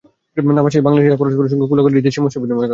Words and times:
নামাজ 0.57 0.71
শেষে 0.73 0.85
বাংলাদেশিরা 0.87 1.19
পরস্পরের 1.21 1.51
সঙ্গে 1.51 1.69
কোলাকুলি 1.69 1.93
করে 1.93 2.01
ঈদের 2.01 2.13
শুভেচ্ছা 2.15 2.39
বিনিময় 2.41 2.59
করেন। 2.61 2.69